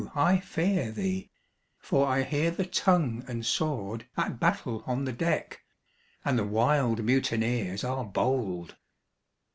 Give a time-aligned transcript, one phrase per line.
[0.15, 1.29] I fear thee,
[1.77, 5.61] for I hear the tongue and sword At battle on the deck,
[6.25, 8.77] and the wild mutineers are bold!